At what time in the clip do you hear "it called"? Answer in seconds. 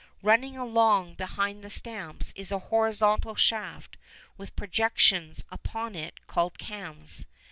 5.93-6.57